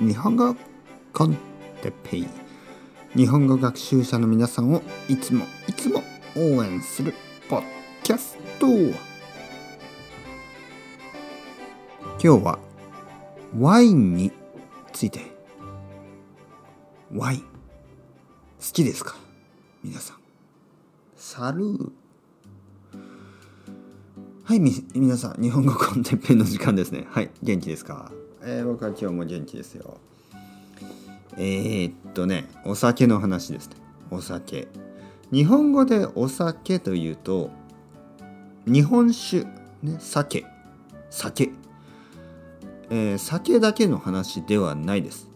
[0.00, 0.56] 日本語
[1.12, 1.36] コン
[1.82, 2.26] テペイ。
[3.14, 4.80] 日本語学習者の皆さんを
[5.10, 6.02] いつもいつも
[6.34, 7.12] 応援する
[7.50, 7.62] ポッ
[8.02, 8.66] キャスト。
[8.66, 8.94] 今
[12.18, 12.58] 日は
[13.58, 14.32] ワインに
[14.94, 15.20] ついて。
[17.14, 17.40] ワイン。
[17.40, 17.46] 好
[18.72, 19.16] きですか？
[19.84, 20.16] 皆さん。
[21.14, 21.92] サルー。
[24.44, 27.06] はいみ皆さん日本語コンテッペイの時間ですね。
[27.10, 28.10] はい元気ですか？
[28.42, 29.98] えー、僕は今日も元気ですよ。
[31.36, 33.76] えー、っとねお酒の話ですね。
[34.10, 34.68] お酒。
[35.30, 37.50] 日本語でお酒というと
[38.66, 39.44] 日本酒
[39.82, 40.46] ね酒。
[41.10, 41.50] 酒。
[42.88, 45.28] えー、酒だけの話ではないです。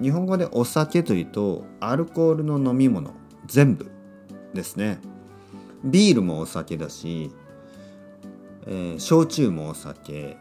[0.00, 3.12] 日本語でお酒というとアルコールの飲み物
[3.46, 3.90] 全部
[4.52, 4.98] ですね。
[5.82, 7.30] ビールもお酒だし、
[8.66, 10.36] えー、焼酎もお酒。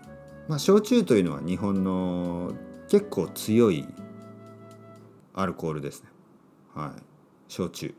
[0.49, 2.53] まあ焼酎というのは日本の
[2.89, 3.87] 結構強い
[5.35, 6.09] アルコールですね。
[6.73, 7.01] はい。
[7.47, 7.93] 焼酎。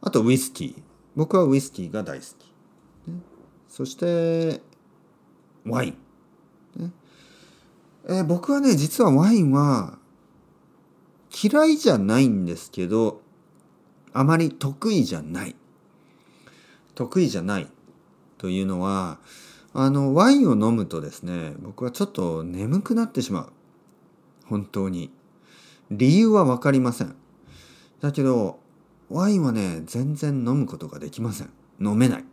[0.00, 0.82] あとウイスキー。
[1.14, 3.20] 僕はウイスキーが大好き、ね、
[3.68, 4.60] そして
[5.64, 6.92] ワイン、ね。
[8.08, 9.98] えー、僕はね実はワインは
[11.42, 13.20] 嫌いじゃないんですけど
[14.12, 15.54] あまり得意じゃない。
[16.96, 17.68] 得意じゃない
[18.36, 19.18] というのは
[19.80, 23.52] あのワインを飲むとですね僕はちょっと眠くなってしまう。
[24.46, 25.12] 本当に。
[25.88, 27.14] 理由は分かりません。
[28.00, 28.58] だけど
[29.08, 31.50] ワインはね全然飲むことができません。
[31.80, 32.24] 飲めない、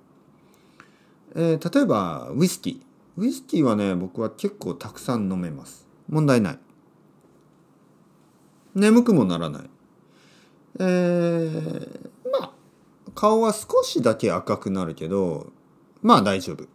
[1.36, 3.22] えー、例えばウイスキー。
[3.22, 5.88] ウイスキーはね僕は結構たくさん飲めます。
[6.10, 6.60] 問題ない。
[8.74, 9.70] 眠くもならない。
[10.80, 12.52] えー、まあ
[13.14, 15.54] 顔は少しだけ赤くなるけど
[16.02, 16.66] まあ大丈夫。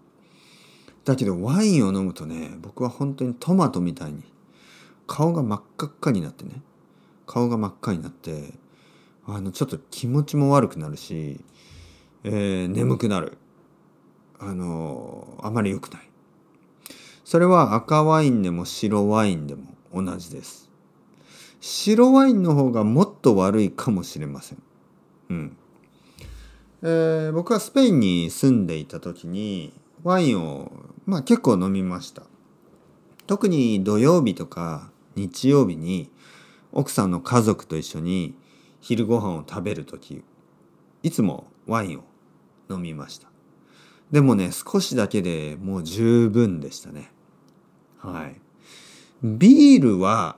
[1.10, 4.22] だけどワインを飲むとね僕は本当にトマトみたいに
[5.08, 6.62] 顔が真っ赤っかになってね
[7.26, 8.52] 顔が真っ赤になって
[9.26, 11.40] あのちょっと気持ちも悪くなるし、
[12.22, 13.38] えー、眠くなる。
[14.38, 16.08] あのあまり良くない。
[17.24, 20.70] それは赤ワインでも白ワインでも同じです。
[21.60, 24.62] 白ワインの方がもっと悪いかもしれません。
[25.28, 25.56] うん。
[26.82, 30.72] えー、僕はスペインに住んでいた時にワインを、
[31.06, 32.22] まあ、結構飲みました。
[33.26, 36.10] 特に土曜日とか日曜日に
[36.72, 38.34] 奥さんの家族と一緒に
[38.80, 40.24] 昼ご飯を食べる時
[41.02, 42.02] いつもワインを
[42.68, 43.28] 飲みました。
[44.10, 47.12] でもね少しだけでもう十分でしたね。
[47.98, 48.40] はい。
[49.22, 50.36] ビールは、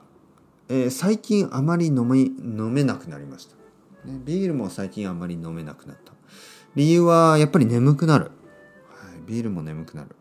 [0.69, 3.55] えー、最近あまり飲め飲めなくなりました、
[4.07, 6.13] ね、ビールも最近あまり飲めなくなった。
[6.75, 8.31] 理由はやっぱり眠くなる、はい、
[9.25, 10.15] ビールも眠くなる。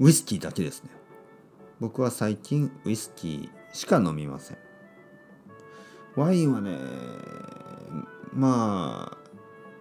[0.00, 0.90] ウイスキーだけですね
[1.80, 4.58] 僕は最近ウイスキーしか飲みません
[6.16, 6.76] ワインはね
[8.32, 9.18] まあ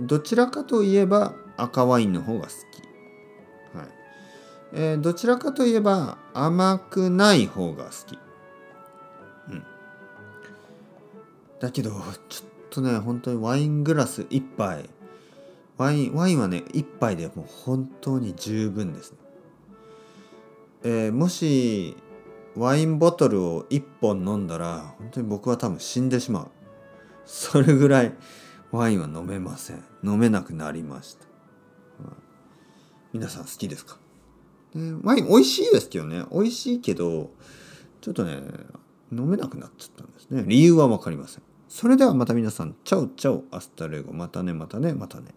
[0.01, 3.87] どちらかといえば赤ワインの方が好きはい
[4.77, 8.19] えー、どちらかといえば甘くない方が好き。
[9.49, 9.63] うん。
[11.61, 11.91] だけど、
[12.27, 14.89] ちょっとね、本当にワイングラス1杯。
[15.77, 19.17] ワイン、ワインはね、1杯でもう本当に十分ですね。
[20.87, 21.97] えー、もし、
[22.55, 26.47] ワインボトルを1本飲んだら、本当に僕は多分死んでしまう。
[27.25, 28.13] それぐらい
[28.71, 29.83] ワインは飲めません。
[30.03, 31.25] 飲めなくなりました。
[33.11, 33.97] 皆さん好きですか？
[35.01, 36.23] ワイン美味しいですけどね。
[36.31, 37.31] 美味しいけど
[38.01, 38.43] ちょっとね
[39.11, 40.43] 飲めなくなっちゃったんですね。
[40.45, 41.43] 理由は分かりません。
[41.67, 42.75] それではまた皆さん。
[42.83, 44.13] Chao chao。Hasta luego。
[44.13, 45.33] またねまたねまたね。